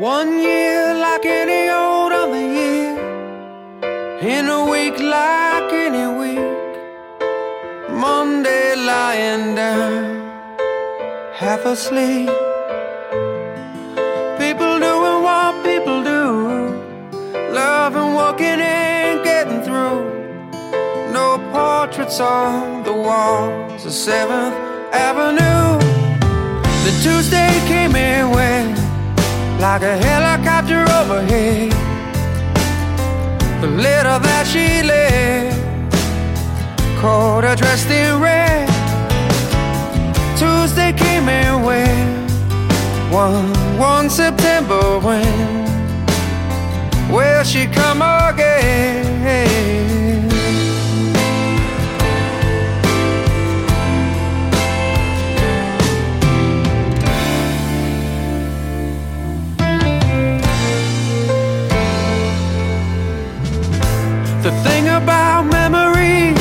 One 0.00 0.40
year 0.40 0.94
like 0.94 1.26
any 1.26 1.68
old 1.68 2.10
other 2.10 2.40
year, 2.40 2.96
in 4.22 4.48
a 4.48 4.64
week 4.64 4.98
like 4.98 5.70
any 5.74 6.06
week. 6.20 6.40
Monday 7.90 8.76
lying 8.76 9.54
down, 9.54 10.22
half 11.34 11.66
asleep. 11.66 12.30
People 14.40 14.72
doing 14.80 15.22
what 15.22 15.62
people 15.62 16.02
do, 16.02 16.28
loving, 17.52 18.14
walking, 18.14 18.58
and 18.58 19.22
getting 19.22 19.60
through. 19.60 20.00
No 21.12 21.36
portraits 21.52 22.20
on 22.20 22.84
the 22.84 22.94
walls 22.94 23.84
of 23.84 23.92
Seventh 23.92 24.54
Avenue. 24.94 25.78
The 26.86 26.92
Tuesday 27.02 27.52
came 27.68 27.94
and 27.94 28.30
went 28.30 28.89
like 29.60 29.82
a 29.82 29.96
helicopter 29.98 30.86
overhead. 30.98 31.70
The 33.60 33.68
letter 33.68 34.18
that 34.18 34.46
she 34.46 34.82
left 34.82 35.92
caught 36.98 37.44
her 37.44 37.54
dressed 37.56 37.90
in 37.90 38.18
red. 38.20 38.68
Tuesday 40.38 40.94
came 40.94 41.28
and 41.28 41.66
went. 41.66 42.30
One 43.12 43.52
one 43.78 44.08
September 44.08 44.98
when 44.98 45.66
will 47.12 47.44
she 47.44 47.66
come 47.66 48.00
again? 48.00 50.09
The 64.42 64.52
thing 64.62 64.88
about 64.88 65.42
memories, 65.42 66.34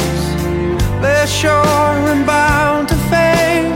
they're 1.01 1.27
sure 1.27 1.99
and 2.11 2.25
bound 2.25 2.87
to 2.87 2.95
fade, 3.11 3.73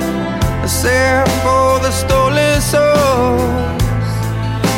except 0.63 1.29
for 1.43 1.79
the 1.83 1.91
stolen 1.91 2.61
souls 2.61 3.41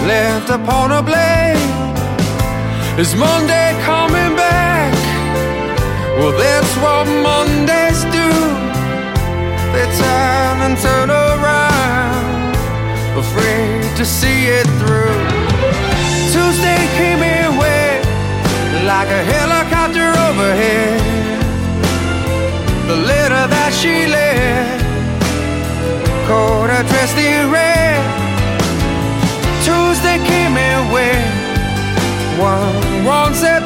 left 0.07 0.49
upon 0.49 0.91
a 0.91 1.03
blade. 1.03 1.61
Is 2.97 3.13
Monday 3.15 3.77
coming 3.83 4.35
back? 4.35 4.91
Well, 6.17 6.35
that's 6.35 6.75
what 6.77 7.05
Mondays 7.05 8.01
do. 8.05 8.29
They 9.73 9.85
turn 10.01 10.57
and 10.65 10.75
turn 10.79 11.11
around, 11.11 12.55
afraid 13.15 13.95
to 13.97 14.05
see 14.05 14.47
it 14.47 14.65
through. 14.79 15.21
Tuesday 16.33 16.81
came 16.97 17.14
like 18.85 19.09
a 19.09 19.23
helicopter 19.23 20.09
overhead. 20.29 21.01
The 22.87 22.97
letter 22.97 23.47
that 23.49 23.73
she 23.73 24.05
left 24.05 24.85
caught 26.27 26.69
her 26.69 26.83
dressed 26.89 27.17
in 27.17 27.49
red. 27.49 27.97
Tuesday 29.65 30.19
came 30.29 30.55
and 30.55 30.93
went. 30.93 31.33
One, 32.37 33.05
one 33.05 33.33
September 33.33 33.64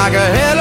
like 0.00 0.14
a 0.14 0.18
helicopter 0.18 0.59